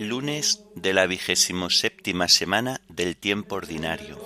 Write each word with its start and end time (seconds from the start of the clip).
Lunes 0.00 0.64
de 0.74 0.94
la 0.94 1.06
vigésimo 1.06 1.68
séptima 1.68 2.26
semana 2.26 2.80
del 2.88 3.16
tiempo 3.16 3.56
ordinario. 3.56 4.18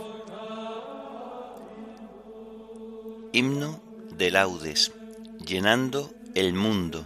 Himno 3.32 3.82
de 4.12 4.30
laudes, 4.30 4.92
llenando 5.44 6.14
el 6.36 6.54
mundo. 6.54 7.04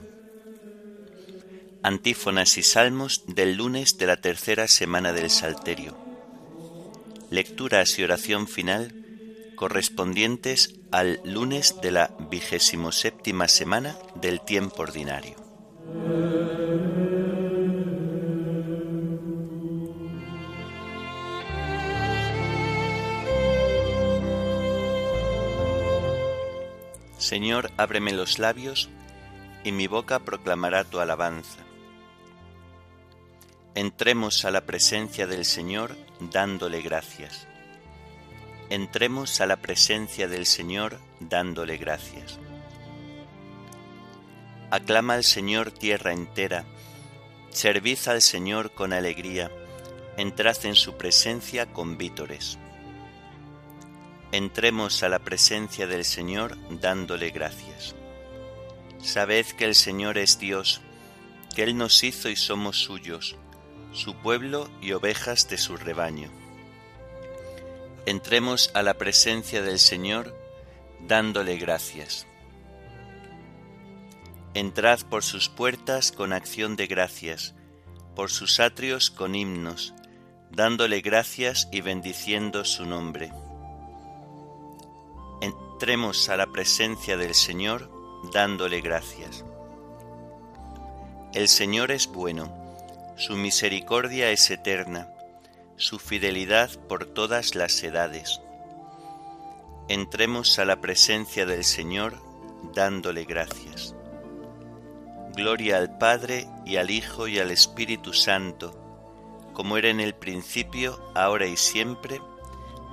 Antífonas 1.83 2.59
y 2.59 2.62
salmos 2.62 3.25
del 3.27 3.57
lunes 3.57 3.97
de 3.97 4.07
la 4.07 4.19
tercera 4.19 4.69
semana 4.69 5.15
del 5.15 5.31
Salterio. 5.31 5.97
Lecturas 7.31 7.98
y 7.98 8.05
oración 8.05 8.47
final 8.47 8.93
correspondientes 9.57 10.75
al 10.91 11.21
lunes 11.25 11.81
de 11.81 11.91
la 11.91 12.11
vigésimo 12.31 12.93
séptima 12.93 13.48
semana 13.48 13.97
del 14.15 14.43
tiempo 14.43 14.83
ordinario. 14.83 15.48
Señor, 27.19 27.70
ábreme 27.77 28.12
los 28.12 28.38
labios, 28.38 28.88
y 29.64 29.72
mi 29.72 29.86
boca 29.86 30.20
proclamará 30.20 30.84
tu 30.84 30.98
alabanza. 30.98 31.58
Entremos 33.74 34.44
a 34.47 34.50
la 34.50 34.62
presencia 34.62 35.27
del 35.27 35.44
Señor 35.44 35.96
dándole 36.20 36.80
gracias 36.80 37.48
entremos 38.70 39.41
a 39.41 39.46
la 39.46 39.56
presencia 39.56 40.28
del 40.28 40.44
Señor 40.44 40.98
dándole 41.20 41.77
gracias. 41.78 42.39
Aclama 44.70 45.14
al 45.14 45.24
Señor 45.24 45.70
tierra 45.70 46.12
entera, 46.12 46.64
servid 47.50 47.98
al 48.06 48.20
Señor 48.20 48.72
con 48.72 48.92
alegría, 48.92 49.50
entrad 50.19 50.56
en 50.64 50.74
su 50.74 50.98
presencia 50.98 51.72
con 51.72 51.96
vítores. 51.96 52.58
Entremos 54.33 55.03
a 55.03 55.09
la 55.09 55.19
presencia 55.19 55.87
del 55.87 56.05
Señor 56.05 56.57
dándole 56.71 57.31
gracias. 57.31 57.95
Sabed 59.01 59.47
que 59.47 59.65
el 59.65 59.75
Señor 59.75 60.19
es 60.19 60.39
Dios, 60.39 60.81
que 61.55 61.62
Él 61.62 61.77
nos 61.77 62.05
hizo 62.05 62.29
y 62.29 62.37
somos 62.37 62.79
suyos, 62.79 63.37
su 63.93 64.15
pueblo 64.15 64.70
y 64.83 64.93
ovejas 64.93 65.48
de 65.48 65.59
su 65.59 65.77
rebaño 65.77 66.31
entremos 68.09 68.70
a 68.73 68.83
la 68.83 68.95
presencia 68.95 69.61
del 69.61 69.79
Señor 69.79 70.35
dándole 71.07 71.59
gracias. 71.59 72.27
Entrad 74.55 75.01
por 75.11 75.23
sus 75.23 75.51
puertas 75.51 76.11
con 76.11 76.33
acción 76.33 76.75
de 76.75 76.87
gracias, 76.87 77.55
por 78.17 78.31
sus 78.31 78.61
atrios 78.61 79.11
con 79.11 79.35
himnos, 79.35 79.92
dándole 80.51 81.02
gracias 81.02 81.69
y 81.70 81.83
bendiciendo 81.83 82.64
su 82.64 82.86
nombre. 82.86 83.31
Entremos 85.80 86.28
a 86.28 86.36
la 86.36 86.48
presencia 86.48 87.16
del 87.16 87.36
Señor 87.36 87.89
dándole 88.33 88.80
gracias. 88.80 89.44
El 91.33 91.46
Señor 91.46 91.92
es 91.92 92.08
bueno, 92.08 92.52
su 93.16 93.36
misericordia 93.36 94.33
es 94.33 94.50
eterna 94.50 95.08
su 95.77 96.00
fidelidad 96.00 96.68
por 96.89 97.05
todas 97.05 97.55
las 97.55 97.80
edades. 97.84 98.40
Entremos 99.86 100.58
a 100.58 100.64
la 100.64 100.80
presencia 100.80 101.46
del 101.46 101.62
Señor 101.62 102.20
dándole 102.74 103.22
gracias. 103.22 103.95
Gloria 105.36 105.77
al 105.77 105.96
Padre 105.96 106.48
y 106.66 106.74
al 106.74 106.90
Hijo 106.90 107.28
y 107.28 107.39
al 107.39 107.52
Espíritu 107.52 108.14
Santo, 108.14 108.74
como 109.52 109.77
era 109.77 109.90
en 109.90 110.00
el 110.00 110.16
principio, 110.16 111.00
ahora 111.14 111.46
y 111.46 111.56
siempre, 111.56 112.20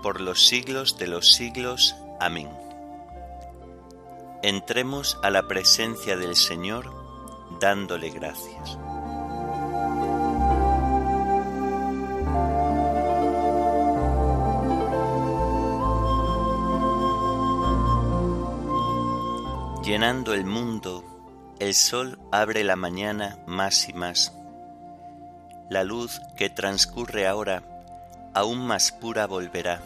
por 0.03 0.21
los 0.21 0.45
siglos 0.45 0.99
de 0.99 1.07
los 1.07 1.33
siglos. 1.33 1.95
Amén. 2.19 2.64
Entremos 4.47 5.17
a 5.23 5.31
la 5.31 5.47
presencia 5.47 6.17
del 6.17 6.35
Señor 6.35 6.93
dándole 7.59 8.11
gracias. 8.11 8.77
Llenando 19.83 20.35
el 20.35 20.45
mundo, 20.45 21.03
el 21.57 21.73
sol 21.73 22.19
abre 22.31 22.63
la 22.63 22.75
mañana 22.75 23.39
más 23.47 23.89
y 23.89 23.93
más. 23.93 24.31
La 25.71 25.83
luz 25.83 26.21
que 26.37 26.51
transcurre 26.51 27.25
ahora, 27.25 27.63
aún 28.35 28.59
más 28.67 28.91
pura 28.91 29.25
volverá. 29.25 29.81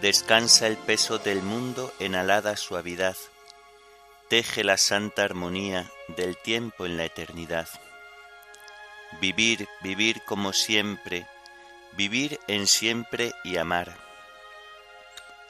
Descansa 0.00 0.68
el 0.68 0.76
peso 0.76 1.18
del 1.18 1.42
mundo 1.42 1.92
en 1.98 2.14
alada 2.14 2.56
suavidad. 2.56 3.16
Teje 4.28 4.62
la 4.62 4.76
santa 4.76 5.24
armonía 5.24 5.90
del 6.16 6.36
tiempo 6.36 6.86
en 6.86 6.96
la 6.96 7.04
eternidad. 7.04 7.68
Vivir, 9.20 9.66
vivir 9.82 10.22
como 10.24 10.52
siempre, 10.52 11.26
vivir 11.96 12.38
en 12.46 12.68
siempre 12.68 13.32
y 13.42 13.56
amar. 13.56 13.96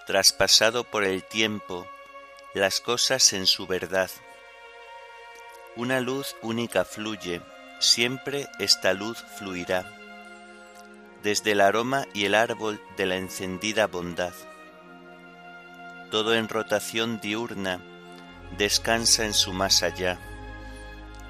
Traspasado 0.07 0.85
por 0.85 1.05
el 1.05 1.25
tiempo, 1.25 1.87
las 2.55 2.81
cosas 2.81 3.35
en 3.35 3.47
su 3.47 3.67
verdad. 3.67 4.11
Una 5.77 6.01
luz 6.01 6.37
única 6.41 6.87
fluye, 6.87 7.43
siempre 7.81 8.49
esta 8.59 8.95
luz 8.95 9.23
fluirá, 9.37 9.98
desde 11.23 11.53
el 11.53 11.61
aroma 11.61 12.07
y 12.15 12.25
el 12.25 12.35
árbol 12.35 12.81
de 12.97 13.07
la 13.07 13.17
encendida 13.17 13.87
bondad. 13.87 14.33
Todo 16.11 16.35
en 16.35 16.49
rotación 16.49 17.21
diurna 17.21 17.81
descansa 18.57 19.25
en 19.25 19.35
su 19.35 19.53
más 19.53 19.83
allá, 19.83 20.19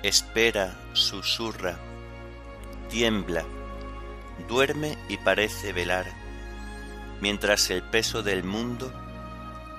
espera, 0.03 0.77
susurra, 0.93 1.77
tiembla, 2.89 3.45
duerme 4.49 4.97
y 5.09 5.17
parece 5.17 5.73
velar, 5.73 6.07
mientras 7.21 7.71
el 7.71 7.83
peso 7.83 8.23
del 8.23 8.45
mundo 8.45 8.93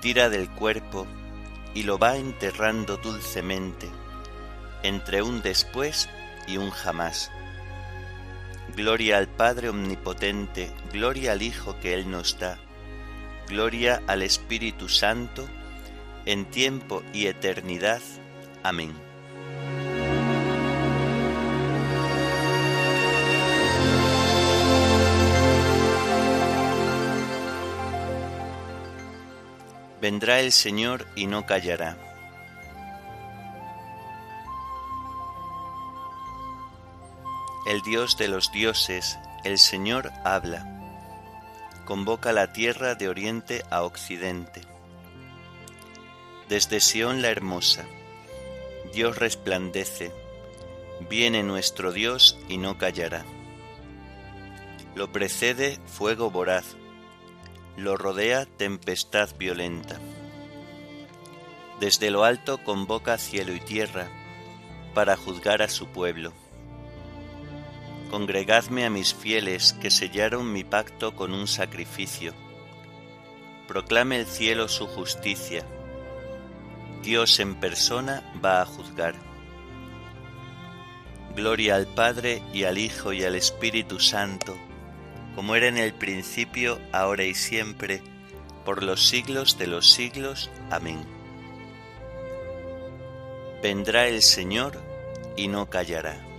tira 0.02 0.28
del 0.28 0.50
cuerpo 0.50 1.06
y 1.74 1.84
lo 1.84 1.98
va 1.98 2.16
enterrando 2.16 2.96
dulcemente 2.96 3.88
entre 4.82 5.22
un 5.22 5.42
después 5.42 6.08
y 6.46 6.56
un 6.56 6.70
jamás. 6.70 7.30
Gloria 8.76 9.18
al 9.18 9.28
Padre 9.28 9.68
Omnipotente, 9.68 10.70
gloria 10.92 11.32
al 11.32 11.42
Hijo 11.42 11.78
que 11.80 11.92
Él 11.94 12.10
nos 12.10 12.38
da, 12.38 12.58
gloria 13.48 14.02
al 14.06 14.22
Espíritu 14.22 14.88
Santo, 14.88 15.46
en 16.24 16.44
tiempo 16.44 17.02
y 17.12 17.26
eternidad. 17.26 18.00
Amén. 18.62 18.92
Vendrá 30.00 30.40
el 30.40 30.52
Señor 30.52 31.06
y 31.14 31.26
no 31.26 31.44
callará. 31.44 32.09
El 37.70 37.82
Dios 37.82 38.16
de 38.16 38.26
los 38.26 38.50
dioses, 38.50 39.16
el 39.44 39.56
Señor 39.60 40.10
habla. 40.24 40.66
Convoca 41.84 42.32
la 42.32 42.52
tierra 42.52 42.96
de 42.96 43.08
oriente 43.08 43.62
a 43.70 43.84
occidente. 43.84 44.62
Desde 46.48 46.80
Sión 46.80 47.22
la 47.22 47.28
hermosa, 47.28 47.84
Dios 48.92 49.18
resplandece. 49.18 50.10
Viene 51.08 51.44
nuestro 51.44 51.92
Dios 51.92 52.36
y 52.48 52.56
no 52.58 52.76
callará. 52.76 53.24
Lo 54.96 55.12
precede 55.12 55.78
fuego 55.86 56.28
voraz 56.28 56.74
lo 57.76 57.96
rodea 57.96 58.46
tempestad 58.46 59.28
violenta. 59.38 60.00
Desde 61.78 62.10
lo 62.10 62.24
alto 62.24 62.64
convoca 62.64 63.16
cielo 63.16 63.54
y 63.54 63.60
tierra 63.60 64.08
para 64.92 65.16
juzgar 65.16 65.62
a 65.62 65.68
su 65.68 65.86
pueblo. 65.86 66.32
Congregadme 68.10 68.84
a 68.84 68.90
mis 68.90 69.14
fieles 69.14 69.72
que 69.74 69.90
sellaron 69.90 70.52
mi 70.52 70.64
pacto 70.64 71.14
con 71.14 71.32
un 71.32 71.46
sacrificio. 71.46 72.34
Proclame 73.68 74.16
el 74.16 74.26
cielo 74.26 74.68
su 74.68 74.86
justicia. 74.86 75.64
Dios 77.02 77.40
en 77.40 77.54
persona 77.54 78.22
va 78.44 78.60
a 78.60 78.66
juzgar. 78.66 79.14
Gloria 81.36 81.76
al 81.76 81.86
Padre 81.86 82.42
y 82.52 82.64
al 82.64 82.78
Hijo 82.78 83.12
y 83.12 83.22
al 83.22 83.36
Espíritu 83.36 84.00
Santo 84.00 84.56
como 85.34 85.54
era 85.54 85.68
en 85.68 85.78
el 85.78 85.94
principio, 85.94 86.78
ahora 86.92 87.24
y 87.24 87.34
siempre, 87.34 88.02
por 88.64 88.82
los 88.82 89.08
siglos 89.08 89.58
de 89.58 89.66
los 89.66 89.90
siglos. 89.90 90.50
Amén. 90.70 91.04
vendrá 93.62 94.08
el 94.08 94.22
Señor 94.22 94.80
y 95.36 95.48
no 95.48 95.68
callará. 95.68 96.29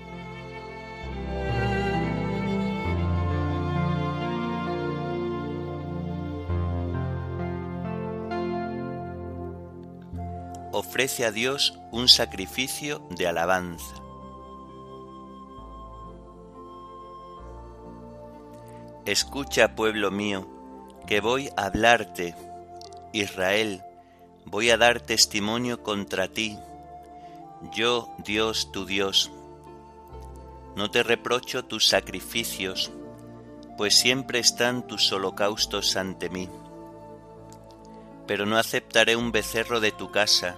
Ofrece 10.84 11.26
a 11.26 11.32
Dios 11.32 11.78
un 11.92 12.08
sacrificio 12.08 13.04
de 13.12 13.28
alabanza. 13.28 13.94
Escucha, 19.06 19.76
pueblo 19.76 20.10
mío, 20.10 20.48
que 21.06 21.22
voy 21.22 21.50
a 21.56 21.66
hablarte, 21.66 22.34
Israel, 23.14 23.84
voy 24.46 24.72
a 24.72 24.78
dar 24.78 25.02
testimonio 25.02 25.84
contra 25.84 26.30
ti, 26.30 26.58
yo, 27.72 28.10
Dios, 28.18 28.72
tu 28.72 28.88
Dios. 28.88 29.30
No 30.76 30.90
te 30.90 31.04
reprocho 31.04 31.64
tus 31.64 31.86
sacrificios, 31.88 32.90
pues 33.78 33.96
siempre 33.96 34.40
están 34.40 34.88
tus 34.88 35.12
holocaustos 35.12 35.96
ante 35.96 36.32
mí. 36.32 36.50
Pero 38.26 38.48
no 38.48 38.58
aceptaré 38.58 39.16
un 39.16 39.32
becerro 39.32 39.80
de 39.80 39.92
tu 39.92 40.10
casa, 40.10 40.58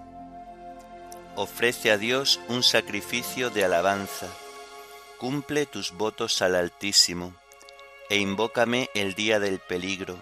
Ofrece 1.35 1.91
a 1.91 1.97
Dios 1.97 2.39
un 2.47 2.63
sacrificio 2.63 3.49
de 3.49 3.63
alabanza, 3.63 4.27
cumple 5.17 5.65
tus 5.65 5.91
votos 5.91 6.41
al 6.41 6.55
Altísimo, 6.55 7.33
e 8.09 8.17
invócame 8.17 8.89
el 8.93 9.15
día 9.15 9.39
del 9.39 9.59
peligro 9.59 10.21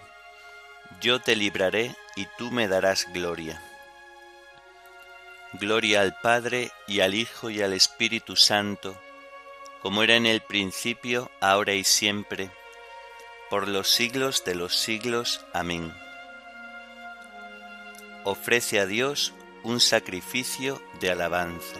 yo 1.00 1.20
te 1.20 1.36
libraré 1.36 1.94
y 2.14 2.26
tú 2.36 2.50
me 2.50 2.68
darás 2.68 3.06
gloria. 3.12 3.62
Gloria 5.54 6.02
al 6.02 6.18
Padre 6.20 6.70
y 6.86 7.00
al 7.00 7.14
Hijo 7.14 7.48
y 7.50 7.62
al 7.62 7.72
Espíritu 7.72 8.36
Santo, 8.36 9.00
como 9.82 10.02
era 10.02 10.16
en 10.16 10.26
el 10.26 10.42
principio, 10.42 11.30
ahora 11.40 11.72
y 11.72 11.84
siempre, 11.84 12.50
por 13.48 13.66
los 13.66 13.88
siglos 13.88 14.44
de 14.44 14.54
los 14.54 14.76
siglos. 14.76 15.44
Amén. 15.52 15.92
Ofrece 18.24 18.78
a 18.78 18.86
Dios 18.86 19.32
un 19.62 19.80
sacrificio 19.80 20.80
de 21.00 21.10
alabanza. 21.10 21.76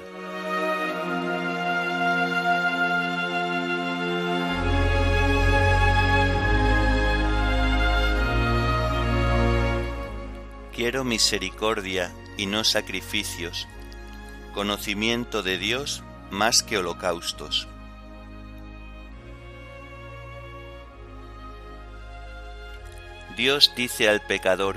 Quiero 10.75 11.05
misericordia 11.05 12.12
y 12.37 12.47
no 12.47 12.65
sacrificios, 12.65 13.69
conocimiento 14.55 15.43
de 15.43 15.59
Dios 15.59 16.03
más 16.31 16.62
que 16.62 16.79
holocaustos. 16.79 17.69
Dios 23.37 23.73
dice 23.76 24.09
al 24.09 24.21
pecador, 24.21 24.76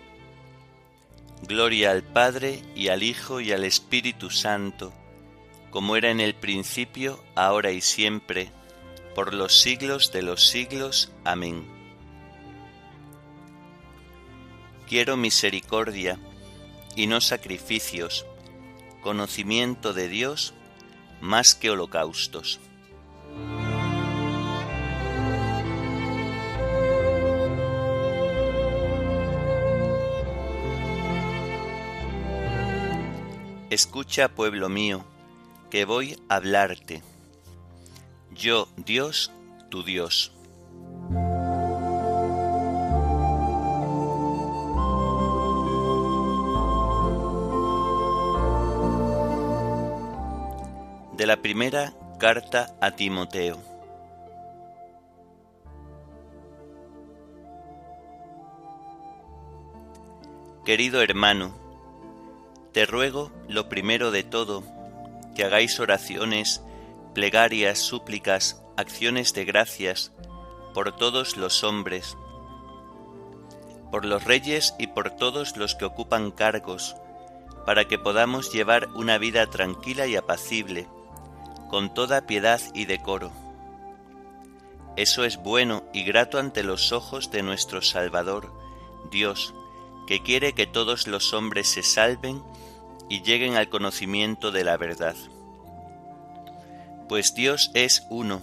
Gloria 1.51 1.91
al 1.91 2.01
Padre 2.01 2.63
y 2.77 2.87
al 2.87 3.03
Hijo 3.03 3.41
y 3.41 3.51
al 3.51 3.65
Espíritu 3.65 4.29
Santo, 4.29 4.93
como 5.69 5.97
era 5.97 6.09
en 6.09 6.21
el 6.21 6.33
principio, 6.33 7.21
ahora 7.35 7.71
y 7.71 7.81
siempre, 7.81 8.53
por 9.15 9.33
los 9.33 9.59
siglos 9.59 10.13
de 10.13 10.21
los 10.21 10.47
siglos. 10.47 11.11
Amén. 11.25 11.67
Quiero 14.87 15.17
misericordia 15.17 16.17
y 16.95 17.07
no 17.07 17.19
sacrificios, 17.19 18.25
conocimiento 19.01 19.91
de 19.91 20.07
Dios 20.07 20.53
más 21.19 21.53
que 21.53 21.69
holocaustos. 21.69 22.61
Escucha, 33.71 34.27
pueblo 34.27 34.67
mío, 34.67 35.05
que 35.69 35.85
voy 35.85 36.21
a 36.27 36.35
hablarte. 36.35 37.01
Yo, 38.35 38.67
Dios, 38.75 39.31
tu 39.69 39.83
Dios. 39.83 40.33
de 51.15 51.25
la 51.27 51.37
primera 51.37 51.93
carta 52.19 52.75
a 52.81 52.91
Timoteo. 52.91 53.57
Querido 60.65 61.01
hermano, 61.01 61.60
te 62.71 62.85
ruego 62.85 63.31
lo 63.47 63.67
primero 63.69 64.11
de 64.11 64.23
todo, 64.23 64.63
que 65.35 65.43
hagáis 65.43 65.79
oraciones, 65.79 66.61
plegarias, 67.13 67.79
súplicas, 67.79 68.61
acciones 68.77 69.33
de 69.33 69.45
gracias 69.45 70.11
por 70.73 70.95
todos 70.95 71.35
los 71.35 71.63
hombres, 71.63 72.17
por 73.91 74.05
los 74.05 74.23
reyes 74.23 74.73
y 74.79 74.87
por 74.87 75.11
todos 75.11 75.57
los 75.57 75.75
que 75.75 75.85
ocupan 75.85 76.31
cargos, 76.31 76.95
para 77.65 77.85
que 77.85 77.99
podamos 77.99 78.51
llevar 78.53 78.87
una 78.95 79.17
vida 79.17 79.47
tranquila 79.47 80.07
y 80.07 80.15
apacible, 80.15 80.87
con 81.69 81.93
toda 81.93 82.25
piedad 82.25 82.61
y 82.73 82.85
decoro. 82.85 83.31
Eso 84.95 85.23
es 85.23 85.37
bueno 85.37 85.83
y 85.93 86.03
grato 86.03 86.37
ante 86.39 86.63
los 86.63 86.91
ojos 86.91 87.31
de 87.31 87.43
nuestro 87.43 87.81
Salvador, 87.81 88.51
Dios, 89.09 89.53
que 90.11 90.21
quiere 90.21 90.51
que 90.51 90.67
todos 90.67 91.07
los 91.07 91.33
hombres 91.33 91.69
se 91.69 91.83
salven 91.83 92.43
y 93.07 93.21
lleguen 93.21 93.55
al 93.55 93.69
conocimiento 93.69 94.51
de 94.51 94.65
la 94.65 94.75
verdad. 94.75 95.15
Pues 97.07 97.33
Dios 97.33 97.71
es 97.75 98.05
uno, 98.09 98.41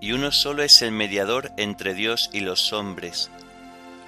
y 0.00 0.12
uno 0.12 0.32
solo 0.32 0.62
es 0.62 0.80
el 0.80 0.92
mediador 0.92 1.52
entre 1.58 1.92
Dios 1.92 2.30
y 2.32 2.40
los 2.40 2.72
hombres, 2.72 3.30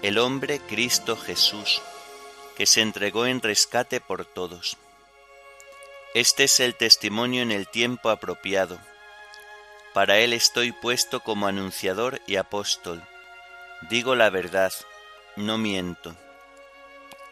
el 0.00 0.16
hombre 0.16 0.58
Cristo 0.58 1.18
Jesús, 1.18 1.82
que 2.56 2.64
se 2.64 2.80
entregó 2.80 3.26
en 3.26 3.42
rescate 3.42 4.00
por 4.00 4.24
todos. 4.24 4.78
Este 6.14 6.44
es 6.44 6.60
el 6.60 6.76
testimonio 6.76 7.42
en 7.42 7.52
el 7.52 7.68
tiempo 7.68 8.08
apropiado. 8.08 8.78
para 9.92 10.16
él 10.16 10.32
estoy 10.32 10.72
puesto 10.72 11.20
como 11.20 11.46
anunciador 11.46 12.22
y 12.26 12.36
apóstol. 12.36 13.06
Digo 13.90 14.14
la 14.14 14.30
verdad, 14.30 14.72
no 15.36 15.58
miento. 15.58 16.16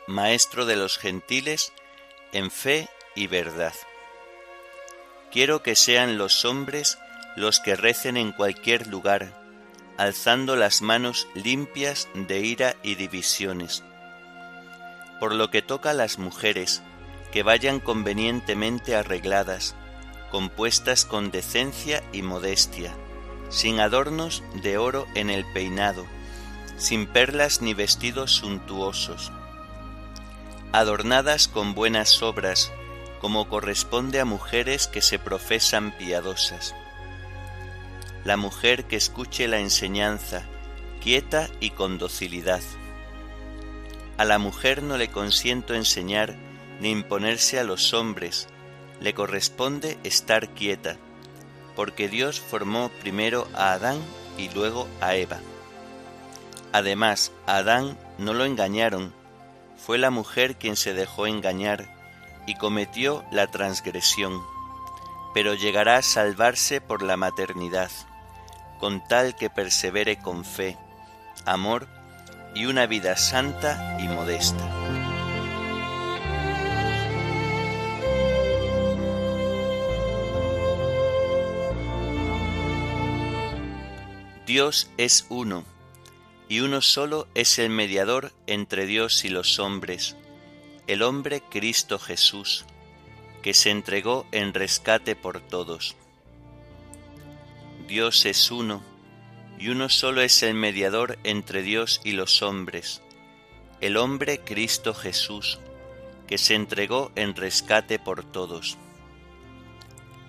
Maestro 0.08 0.64
de 0.64 0.74
los 0.74 0.96
gentiles 0.96 1.74
en 2.32 2.50
fe 2.50 2.88
y 3.14 3.26
verdad. 3.26 3.74
Quiero 5.30 5.62
que 5.62 5.76
sean 5.76 6.16
los 6.16 6.46
hombres 6.46 6.96
los 7.36 7.60
que 7.60 7.76
recen 7.76 8.16
en 8.16 8.32
cualquier 8.32 8.86
lugar, 8.86 9.38
alzando 9.98 10.56
las 10.56 10.80
manos 10.80 11.28
limpias 11.34 12.08
de 12.14 12.40
ira 12.40 12.74
y 12.82 12.94
divisiones. 12.94 13.84
Por 15.20 15.34
lo 15.34 15.50
que 15.50 15.60
toca 15.60 15.90
a 15.90 15.94
las 15.94 16.18
mujeres, 16.18 16.80
que 17.30 17.42
vayan 17.42 17.78
convenientemente 17.78 18.96
arregladas, 18.96 19.74
compuestas 20.30 21.04
con 21.04 21.30
decencia 21.30 22.02
y 22.14 22.22
modestia, 22.22 22.94
sin 23.50 23.78
adornos 23.78 24.42
de 24.62 24.78
oro 24.78 25.06
en 25.14 25.28
el 25.28 25.44
peinado, 25.52 26.06
sin 26.78 27.06
perlas 27.06 27.60
ni 27.60 27.74
vestidos 27.74 28.32
suntuosos, 28.32 29.32
adornadas 30.72 31.48
con 31.48 31.75
buenas 31.75 32.22
obras, 32.22 32.72
como 33.20 33.48
corresponde 33.48 34.20
a 34.20 34.25
mujeres 34.25 34.87
que 34.87 35.02
se 35.02 35.18
profesan 35.18 35.96
piadosas. 35.96 36.75
La 38.25 38.37
mujer 38.37 38.84
que 38.84 38.96
escuche 38.96 39.48
la 39.48 39.60
enseñanza, 39.60 40.42
quieta 41.00 41.48
y 41.60 41.70
con 41.70 41.98
docilidad. 41.98 42.60
A 44.18 44.25
la 44.25 44.38
mujer 44.38 44.82
no 44.82 44.98
le 44.98 45.08
consiento 45.08 45.75
enseñar 45.75 46.37
ni 46.80 46.90
imponerse 46.90 47.58
a 47.58 47.64
los 47.64 47.94
hombres, 47.94 48.48
le 49.00 49.14
corresponde 49.14 49.98
estar 50.04 50.48
quieta, 50.50 50.96
porque 51.76 52.08
Dios 52.08 52.40
formó 52.40 52.90
primero 53.00 53.48
a 53.54 53.72
Adán 53.72 54.00
y 54.37 54.48
luego 54.50 54.88
a 55.00 55.14
Eva. 55.14 55.38
Además, 56.72 57.32
a 57.46 57.58
Adán 57.58 57.98
no 58.18 58.34
lo 58.34 58.44
engañaron, 58.44 59.14
fue 59.88 59.97
la 59.97 60.11
mujer 60.11 60.57
quien 60.57 60.76
se 60.76 60.92
dejó 60.92 61.26
engañar 61.26 61.88
y 62.47 62.57
cometió 62.57 63.25
la 63.33 63.47
transgresión, 63.47 64.38
pero 65.33 65.54
llegará 65.54 65.97
a 65.97 66.02
salvarse 66.02 66.83
por 66.83 67.00
la 67.00 67.16
maternidad, 67.16 67.90
con 68.80 69.02
tal 69.09 69.35
que 69.35 69.49
persevere 69.49 70.18
con 70.18 70.45
fe, 70.45 70.76
amor 71.47 71.88
y 72.54 72.66
una 72.66 72.85
vida 72.85 73.16
santa 73.16 73.97
y 73.99 74.09
modesta. 74.09 74.62
Dios 84.45 84.90
es 84.99 85.25
uno, 85.30 85.64
y 86.48 86.60
uno 86.60 86.80
solo 86.80 87.28
es 87.34 87.58
el 87.58 87.70
mediador 87.70 88.32
entre 88.46 88.86
Dios 88.86 89.24
y 89.24 89.28
los 89.28 89.58
hombres, 89.58 90.16
el 90.86 91.02
hombre 91.02 91.42
Cristo 91.42 91.98
Jesús, 91.98 92.64
que 93.42 93.52
se 93.52 93.70
entregó 93.70 94.26
en 94.32 94.54
rescate 94.54 95.14
por 95.14 95.40
todos. 95.40 95.96
Dios 97.86 98.24
es 98.24 98.50
uno, 98.50 98.82
y 99.58 99.68
uno 99.68 99.88
solo 99.88 100.22
es 100.22 100.42
el 100.42 100.54
mediador 100.54 101.18
entre 101.24 101.62
Dios 101.62 102.00
y 102.04 102.12
los 102.12 102.42
hombres, 102.42 103.02
el 103.80 103.96
hombre 103.96 104.40
Cristo 104.40 104.94
Jesús, 104.94 105.58
que 106.26 106.38
se 106.38 106.54
entregó 106.54 107.12
en 107.14 107.34
rescate 107.34 107.98
por 107.98 108.24
todos. 108.24 108.78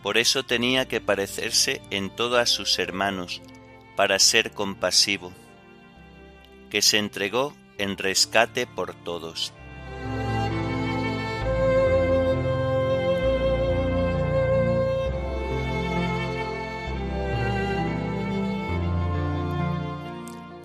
Por 0.04 0.18
eso 0.18 0.44
tenía 0.44 0.88
que 0.88 1.02
parecerse 1.02 1.82
en 1.92 2.10
todo 2.10 2.38
a 2.38 2.46
sus 2.46 2.80
hermanos, 2.80 3.42
para 3.96 4.18
ser 4.20 4.52
compasivo, 4.52 5.34
que 6.70 6.82
se 6.82 6.98
entregó 6.98 7.54
en 7.78 7.98
rescate 7.98 8.68
por 8.68 8.94
todos. 8.94 9.54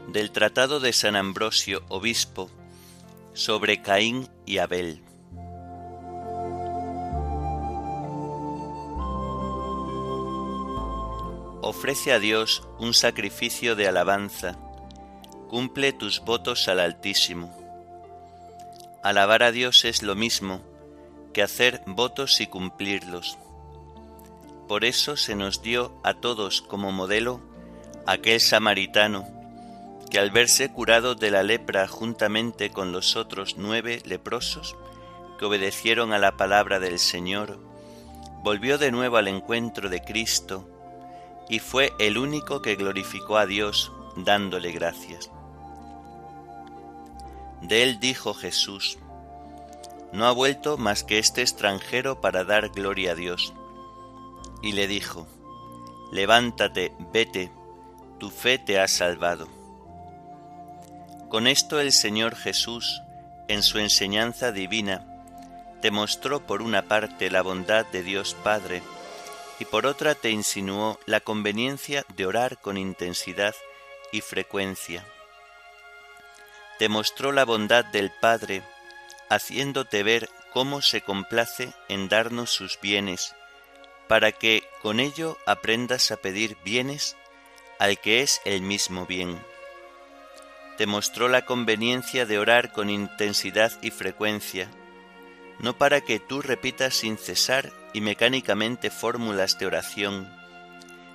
Del 0.08 0.30
Tratado 0.30 0.78
de 0.78 0.92
San 0.92 1.16
Ambrosio, 1.16 1.82
Obispo, 1.88 2.48
sobre 3.32 3.82
Caín 3.82 4.28
y 4.46 4.58
Abel. 4.58 5.02
ofrece 11.64 12.12
a 12.12 12.18
Dios 12.18 12.62
un 12.78 12.92
sacrificio 12.92 13.74
de 13.74 13.88
alabanza, 13.88 14.58
cumple 15.54 15.92
tus 15.92 16.18
votos 16.18 16.66
al 16.66 16.80
Altísimo. 16.80 17.56
Alabar 19.04 19.44
a 19.44 19.52
Dios 19.52 19.84
es 19.84 20.02
lo 20.02 20.16
mismo 20.16 20.62
que 21.32 21.44
hacer 21.44 21.80
votos 21.86 22.40
y 22.40 22.48
cumplirlos. 22.48 23.38
Por 24.66 24.84
eso 24.84 25.16
se 25.16 25.36
nos 25.36 25.62
dio 25.62 25.96
a 26.02 26.14
todos 26.14 26.60
como 26.60 26.90
modelo 26.90 27.40
aquel 28.04 28.40
samaritano 28.40 29.28
que 30.10 30.18
al 30.18 30.32
verse 30.32 30.72
curado 30.72 31.14
de 31.14 31.30
la 31.30 31.44
lepra 31.44 31.86
juntamente 31.86 32.70
con 32.70 32.90
los 32.90 33.14
otros 33.14 33.54
nueve 33.56 34.02
leprosos 34.04 34.74
que 35.38 35.44
obedecieron 35.44 36.12
a 36.12 36.18
la 36.18 36.36
palabra 36.36 36.80
del 36.80 36.98
Señor, 36.98 37.60
volvió 38.42 38.76
de 38.76 38.90
nuevo 38.90 39.18
al 39.18 39.28
encuentro 39.28 39.88
de 39.88 40.00
Cristo 40.00 40.68
y 41.48 41.60
fue 41.60 41.92
el 42.00 42.18
único 42.18 42.60
que 42.60 42.74
glorificó 42.74 43.36
a 43.36 43.46
Dios 43.46 43.92
dándole 44.16 44.72
gracias. 44.72 45.30
De 47.64 47.82
él 47.82 47.98
dijo 47.98 48.34
Jesús, 48.34 48.98
No 50.12 50.26
ha 50.26 50.32
vuelto 50.32 50.76
más 50.76 51.02
que 51.02 51.18
este 51.18 51.40
extranjero 51.40 52.20
para 52.20 52.44
dar 52.44 52.68
gloria 52.68 53.12
a 53.12 53.14
Dios. 53.14 53.54
Y 54.62 54.72
le 54.72 54.86
dijo, 54.86 55.26
Levántate, 56.12 56.92
vete, 57.10 57.50
tu 58.18 58.28
fe 58.28 58.58
te 58.58 58.78
ha 58.78 58.86
salvado. 58.86 59.48
Con 61.30 61.46
esto 61.46 61.80
el 61.80 61.92
Señor 61.92 62.36
Jesús, 62.36 63.02
en 63.48 63.62
su 63.62 63.78
enseñanza 63.78 64.52
divina, 64.52 65.06
te 65.80 65.90
mostró 65.90 66.46
por 66.46 66.60
una 66.60 66.82
parte 66.82 67.30
la 67.30 67.40
bondad 67.40 67.86
de 67.86 68.02
Dios 68.02 68.36
Padre, 68.44 68.82
y 69.58 69.64
por 69.64 69.86
otra 69.86 70.14
te 70.14 70.30
insinuó 70.30 71.00
la 71.06 71.20
conveniencia 71.20 72.04
de 72.14 72.26
orar 72.26 72.58
con 72.58 72.76
intensidad 72.76 73.54
y 74.12 74.20
frecuencia. 74.20 75.04
Te 76.78 76.88
mostró 76.88 77.32
la 77.32 77.44
bondad 77.44 77.84
del 77.84 78.10
Padre, 78.10 78.62
haciéndote 79.28 80.02
ver 80.02 80.28
cómo 80.52 80.82
se 80.82 81.02
complace 81.02 81.72
en 81.88 82.08
darnos 82.08 82.50
sus 82.50 82.80
bienes, 82.80 83.34
para 84.08 84.32
que 84.32 84.64
con 84.82 85.00
ello 85.00 85.38
aprendas 85.46 86.10
a 86.10 86.16
pedir 86.16 86.56
bienes 86.64 87.16
al 87.78 87.98
que 87.98 88.22
es 88.22 88.40
el 88.44 88.62
mismo 88.62 89.06
bien. 89.06 89.40
Te 90.76 90.86
mostró 90.86 91.28
la 91.28 91.44
conveniencia 91.44 92.26
de 92.26 92.38
orar 92.38 92.72
con 92.72 92.90
intensidad 92.90 93.72
y 93.82 93.90
frecuencia, 93.90 94.68
no 95.60 95.78
para 95.78 96.00
que 96.00 96.18
tú 96.18 96.42
repitas 96.42 96.94
sin 96.94 97.18
cesar 97.18 97.72
y 97.92 98.00
mecánicamente 98.00 98.90
fórmulas 98.90 99.58
de 99.58 99.66
oración, 99.66 100.28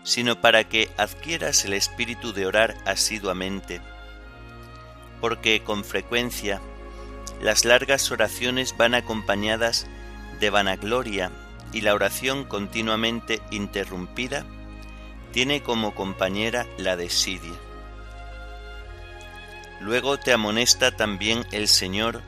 sino 0.04 0.40
para 0.40 0.64
que 0.64 0.90
adquieras 0.98 1.66
el 1.66 1.74
espíritu 1.74 2.32
de 2.32 2.46
orar 2.46 2.76
asiduamente, 2.86 3.82
porque 5.20 5.64
con 5.64 5.84
frecuencia 5.84 6.62
las 7.42 7.66
largas 7.66 8.12
oraciones 8.12 8.76
van 8.78 8.94
acompañadas 8.94 9.88
de 10.40 10.50
vanagloria 10.50 11.32
y 11.72 11.82
la 11.82 11.94
oración 11.94 12.44
continuamente 12.44 13.42
interrumpida 13.52 14.46
tiene 15.32 15.62
como 15.62 15.94
compañera 15.94 16.66
la 16.78 16.96
desidia. 16.96 17.54
Luego 19.80 20.18
te 20.18 20.34
amonesta 20.34 20.92
también 20.92 21.46
el 21.52 21.68
Señor 21.68 22.22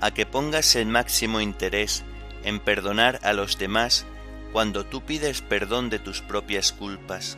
a 0.00 0.12
que 0.12 0.26
pongas 0.26 0.76
el 0.76 0.86
máximo 0.86 1.40
interés 1.40 2.04
en 2.44 2.60
perdonar 2.60 3.20
a 3.22 3.32
los 3.32 3.58
demás 3.58 4.06
cuando 4.52 4.86
tú 4.86 5.02
pides 5.02 5.42
perdón 5.42 5.90
de 5.90 5.98
tus 5.98 6.22
propias 6.22 6.72
culpas. 6.72 7.36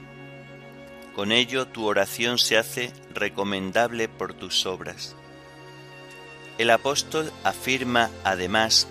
Con 1.15 1.33
ello 1.33 1.67
tu 1.67 1.87
oración 1.87 2.39
se 2.39 2.57
hace 2.57 2.93
recomendable 3.13 4.09
por 4.09 4.35
tus 4.35 4.67
obras. 4.67 5.17
El 6.59 6.71
apóstol 6.71 7.33
afirma 7.45 8.11
además 8.25 8.89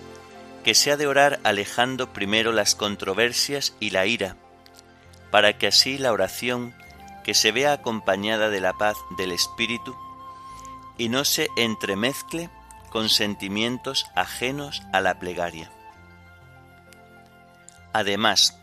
que 0.64 0.74
se 0.74 0.90
ha 0.90 0.96
de 0.96 1.06
orar 1.06 1.40
alejando 1.44 2.12
primero 2.12 2.52
las 2.52 2.74
controversias 2.74 3.74
y 3.80 3.90
la 3.90 4.06
ira, 4.06 4.36
para 5.30 5.56
que 5.58 5.66
así 5.66 5.98
la 5.98 6.12
oración, 6.12 6.74
que 7.24 7.34
se 7.34 7.52
vea 7.52 7.72
acompañada 7.72 8.50
de 8.50 8.60
la 8.60 8.72
paz 8.72 8.96
del 9.16 9.32
Espíritu, 9.32 9.96
y 10.96 11.08
no 11.08 11.24
se 11.24 11.48
entremezcle 11.56 12.50
con 12.90 13.08
sentimientos 13.08 14.06
ajenos 14.14 14.82
a 14.92 15.00
la 15.00 15.18
plegaria. 15.18 15.70
Además, 17.92 18.58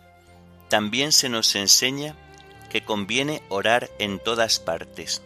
también 0.70 1.12
se 1.12 1.30
nos 1.30 1.56
enseña 1.56 2.16
que 2.76 2.84
conviene 2.84 3.42
orar 3.48 3.90
en 4.00 4.20
todas 4.20 4.60
partes. 4.60 5.22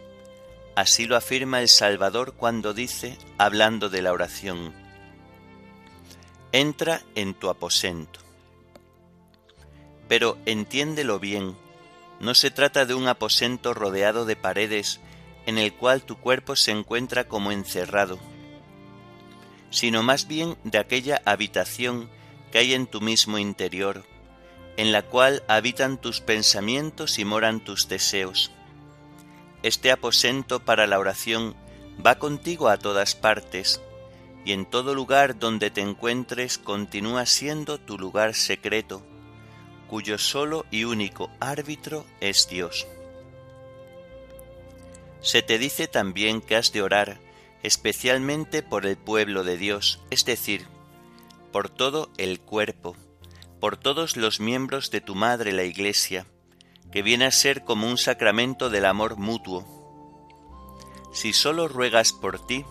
Así 0.76 1.06
lo 1.06 1.16
afirma 1.16 1.60
el 1.60 1.66
Salvador 1.68 2.34
cuando 2.34 2.74
dice, 2.74 3.18
hablando 3.38 3.88
de 3.88 4.02
la 4.02 4.12
oración, 4.12 4.72
Entra 6.52 7.02
en 7.16 7.34
tu 7.34 7.50
aposento. 7.50 8.20
Pero 10.06 10.38
entiéndelo 10.46 11.18
bien, 11.18 11.56
no 12.20 12.36
se 12.36 12.52
trata 12.52 12.86
de 12.86 12.94
un 12.94 13.08
aposento 13.08 13.74
rodeado 13.74 14.26
de 14.26 14.36
paredes 14.36 15.00
en 15.44 15.58
el 15.58 15.74
cual 15.74 16.04
tu 16.04 16.18
cuerpo 16.18 16.54
se 16.54 16.70
encuentra 16.70 17.26
como 17.26 17.50
encerrado, 17.50 18.20
sino 19.70 20.04
más 20.04 20.28
bien 20.28 20.56
de 20.62 20.78
aquella 20.78 21.20
habitación 21.24 22.08
que 22.52 22.58
hay 22.58 22.74
en 22.74 22.86
tu 22.86 23.00
mismo 23.00 23.38
interior, 23.38 24.04
en 24.80 24.92
la 24.92 25.02
cual 25.02 25.42
habitan 25.46 25.98
tus 25.98 26.22
pensamientos 26.22 27.18
y 27.18 27.26
moran 27.26 27.60
tus 27.60 27.86
deseos. 27.86 28.50
Este 29.62 29.92
aposento 29.92 30.60
para 30.60 30.86
la 30.86 30.98
oración 30.98 31.54
va 32.04 32.14
contigo 32.14 32.70
a 32.70 32.78
todas 32.78 33.14
partes, 33.14 33.82
y 34.42 34.52
en 34.52 34.64
todo 34.64 34.94
lugar 34.94 35.38
donde 35.38 35.70
te 35.70 35.82
encuentres 35.82 36.56
continúa 36.56 37.26
siendo 37.26 37.76
tu 37.76 37.98
lugar 37.98 38.34
secreto, 38.34 39.02
cuyo 39.86 40.16
solo 40.16 40.64
y 40.70 40.84
único 40.84 41.30
árbitro 41.40 42.06
es 42.22 42.48
Dios. 42.48 42.86
Se 45.20 45.42
te 45.42 45.58
dice 45.58 45.88
también 45.88 46.40
que 46.40 46.56
has 46.56 46.72
de 46.72 46.80
orar 46.80 47.20
especialmente 47.62 48.62
por 48.62 48.86
el 48.86 48.96
pueblo 48.96 49.44
de 49.44 49.58
Dios, 49.58 50.00
es 50.08 50.24
decir, 50.24 50.64
por 51.52 51.68
todo 51.68 52.08
el 52.16 52.40
cuerpo, 52.40 52.96
por 53.60 53.76
todos 53.76 54.16
los 54.16 54.40
miembros 54.40 54.90
de 54.90 55.02
tu 55.02 55.14
madre 55.14 55.52
la 55.52 55.64
Iglesia, 55.64 56.26
que 56.90 57.02
viene 57.02 57.26
a 57.26 57.30
ser 57.30 57.62
como 57.62 57.86
un 57.86 57.98
sacramento 57.98 58.70
del 58.70 58.86
amor 58.86 59.16
mutuo. 59.18 59.66
Si 61.12 61.32
solo 61.32 61.68
ruegas 61.68 62.12
por 62.12 62.44
ti, 62.46 62.64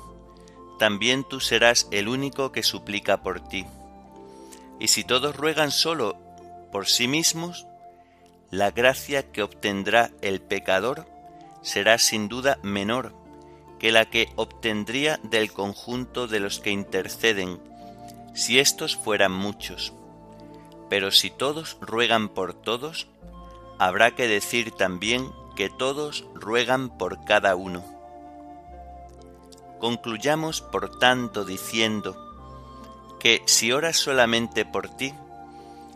también 0.79 1.23
tú 1.23 1.39
serás 1.39 1.87
el 1.91 2.07
único 2.07 2.51
que 2.51 2.63
suplica 2.63 3.21
por 3.21 3.47
ti. 3.47 3.65
Y 4.79 4.87
si 4.87 5.03
todos 5.03 5.35
ruegan 5.35 5.71
solo 5.71 6.17
por 6.71 6.87
sí 6.87 7.07
mismos, 7.07 7.67
la 8.49 8.71
gracia 8.71 9.31
que 9.31 9.43
obtendrá 9.43 10.09
el 10.21 10.41
pecador 10.41 11.07
será 11.61 11.99
sin 11.99 12.29
duda 12.29 12.57
menor 12.63 13.13
que 13.77 13.91
la 13.91 14.09
que 14.09 14.29
obtendría 14.35 15.19
del 15.23 15.51
conjunto 15.53 16.27
de 16.27 16.39
los 16.39 16.59
que 16.59 16.71
interceden, 16.71 17.59
si 18.33 18.59
éstos 18.59 18.97
fueran 18.97 19.31
muchos. 19.31 19.93
Pero 20.89 21.11
si 21.11 21.29
todos 21.29 21.77
ruegan 21.81 22.29
por 22.29 22.53
todos, 22.53 23.07
habrá 23.77 24.11
que 24.11 24.27
decir 24.27 24.71
también 24.71 25.31
que 25.55 25.69
todos 25.69 26.25
ruegan 26.33 26.97
por 26.97 27.23
cada 27.25 27.55
uno. 27.55 27.83
Concluyamos 29.79 30.61
por 30.61 30.99
tanto 30.99 31.45
diciendo 31.45 32.17
que 33.19 33.41
si 33.45 33.71
oras 33.71 33.97
solamente 33.97 34.65
por 34.65 34.89
ti, 34.89 35.13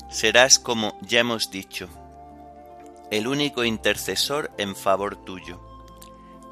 serás 0.10 0.60
como 0.60 0.98
ya 1.02 1.22
hemos 1.22 1.50
dicho, 1.50 1.88
el 3.10 3.28
único 3.28 3.64
intercesor 3.64 4.52
en 4.58 4.76
favor 4.76 5.16
tuyo. 5.16 5.60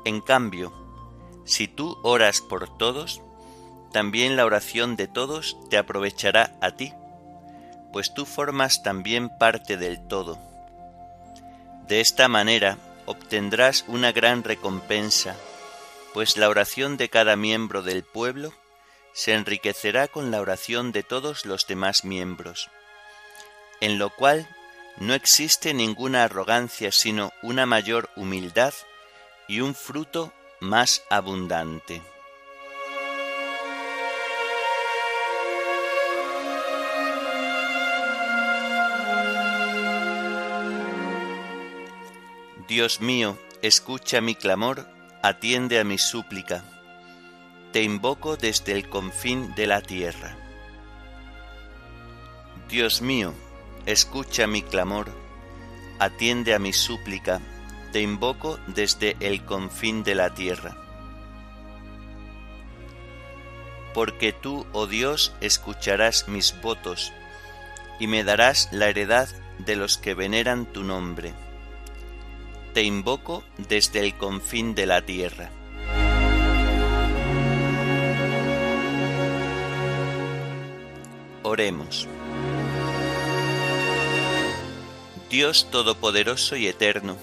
En 0.05 0.21
cambio, 0.21 0.73
si 1.43 1.67
tú 1.67 1.97
oras 2.03 2.41
por 2.41 2.77
todos, 2.77 3.21
también 3.91 4.35
la 4.35 4.45
oración 4.45 4.95
de 4.95 5.07
todos 5.07 5.57
te 5.69 5.77
aprovechará 5.77 6.57
a 6.61 6.71
ti, 6.71 6.93
pues 7.91 8.13
tú 8.13 8.25
formas 8.25 8.83
también 8.83 9.29
parte 9.29 9.77
del 9.77 10.05
todo. 10.07 10.39
De 11.87 12.01
esta 12.01 12.27
manera 12.27 12.77
obtendrás 13.05 13.83
una 13.87 14.11
gran 14.11 14.43
recompensa 14.43 15.35
pues 16.13 16.37
la 16.37 16.49
oración 16.49 16.97
de 16.97 17.09
cada 17.09 17.35
miembro 17.35 17.83
del 17.83 18.03
pueblo 18.03 18.53
se 19.13 19.33
enriquecerá 19.33 20.07
con 20.07 20.31
la 20.31 20.41
oración 20.41 20.91
de 20.91 21.03
todos 21.03 21.45
los 21.45 21.67
demás 21.67 22.03
miembros, 22.03 22.69
en 23.79 23.97
lo 23.97 24.09
cual 24.09 24.47
no 24.97 25.13
existe 25.13 25.73
ninguna 25.73 26.23
arrogancia 26.23 26.91
sino 26.91 27.31
una 27.41 27.65
mayor 27.65 28.09
humildad 28.15 28.73
y 29.47 29.61
un 29.61 29.75
fruto 29.75 30.33
más 30.59 31.03
abundante. 31.09 32.01
Dios 42.71 43.01
mío, 43.01 43.37
escucha 43.61 44.21
mi 44.21 44.33
clamor 44.33 44.87
atiende 45.21 45.77
a 45.77 45.83
mi 45.83 45.97
súplica. 45.97 46.63
Te 47.73 47.83
invoco 47.83 48.37
desde 48.37 48.71
el 48.71 48.87
confín 48.87 49.53
de 49.55 49.67
la 49.67 49.81
tierra. 49.81 50.37
Dios 52.69 53.01
mío, 53.01 53.33
escucha 53.85 54.47
mi 54.47 54.61
clamor, 54.61 55.11
atiende 55.99 56.53
a 56.53 56.59
mi 56.59 56.71
súplica, 56.71 57.41
te 57.91 57.99
invoco 57.99 58.57
desde 58.67 59.17
el 59.19 59.43
confín 59.43 60.05
de 60.05 60.15
la 60.15 60.33
tierra. 60.33 60.77
Porque 63.93 64.31
tú, 64.31 64.65
oh 64.71 64.87
Dios, 64.87 65.33
escucharás 65.41 66.29
mis 66.29 66.55
votos, 66.61 67.11
y 67.99 68.07
me 68.07 68.23
darás 68.23 68.69
la 68.71 68.87
heredad 68.87 69.27
de 69.57 69.75
los 69.75 69.97
que 69.97 70.13
veneran 70.13 70.67
tu 70.67 70.85
nombre 70.85 71.33
te 72.73 72.83
invoco 72.83 73.43
desde 73.57 73.99
el 73.99 74.17
confín 74.17 74.75
de 74.75 74.85
la 74.85 75.01
tierra. 75.01 75.49
Oremos. 81.43 82.07
Dios 85.29 85.69
Todopoderoso 85.71 86.55
y 86.55 86.67
Eterno, 86.67 87.17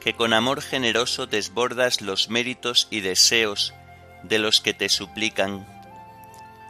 que 0.00 0.14
con 0.14 0.32
amor 0.32 0.62
generoso 0.62 1.26
desbordas 1.26 2.00
los 2.00 2.28
méritos 2.28 2.88
y 2.90 3.00
deseos 3.00 3.74
de 4.22 4.38
los 4.38 4.60
que 4.60 4.74
te 4.74 4.88
suplican, 4.88 5.66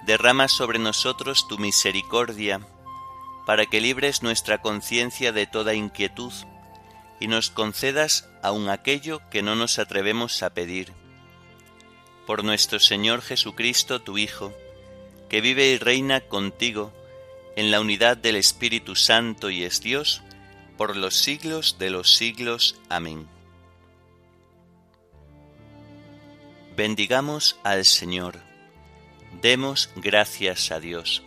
derrama 0.07 0.49
sobre 0.49 0.79
nosotros 0.79 1.47
tu 1.49 1.59
misericordia, 1.59 2.61
para 3.47 3.67
que 3.67 3.81
libres 3.81 4.23
nuestra 4.23 4.61
conciencia 4.61 5.33
de 5.33 5.47
toda 5.47 5.75
inquietud 5.75 6.33
y 7.21 7.29
nos 7.29 7.51
concedas 7.51 8.29
aun 8.43 8.69
aquello 8.69 9.21
que 9.31 9.43
no 9.43 9.55
nos 9.55 9.79
atrevemos 9.79 10.43
a 10.43 10.51
pedir. 10.51 10.93
Por 12.27 12.45
nuestro 12.45 12.79
Señor 12.79 13.23
Jesucristo, 13.23 14.01
tu 14.01 14.19
Hijo, 14.19 14.55
que 15.29 15.41
vive 15.41 15.67
y 15.69 15.79
reina 15.79 16.21
contigo 16.21 16.93
en 17.57 17.71
la 17.71 17.81
unidad 17.81 18.17
del 18.17 18.37
Espíritu 18.37 18.95
Santo 18.95 19.51
y 19.51 19.65
es 19.65 19.81
Dios, 19.81 20.23
por 20.77 20.97
los 20.97 21.17
siglos 21.17 21.77
de 21.79 21.91
los 21.91 22.15
siglos. 22.15 22.81
Amén. 22.89 23.27
Bendigamos 26.77 27.59
al 27.65 27.85
Señor. 27.85 28.39
Demos 29.43 29.91
gracias 29.97 30.71
a 30.71 30.79
Dios. 30.79 31.25